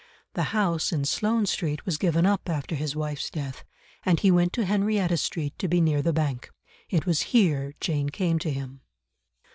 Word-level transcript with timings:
The 0.33 0.49
house 0.57 0.91
in 0.91 1.05
Sloane 1.05 1.45
Street 1.45 1.85
was 1.85 1.99
given 1.99 2.25
up 2.25 2.49
after 2.49 2.73
his 2.73 2.95
wife's 2.95 3.29
death, 3.29 3.63
and 4.03 4.19
he 4.19 4.31
went 4.31 4.51
to 4.53 4.65
Henrietta 4.65 5.15
Street 5.17 5.53
to 5.59 5.67
be 5.67 5.79
near 5.79 6.01
the 6.01 6.11
bank. 6.11 6.49
It 6.89 7.05
was 7.05 7.21
here 7.37 7.75
Jane 7.79 8.09
came 8.09 8.39
to 8.39 8.49
him. 8.49 8.81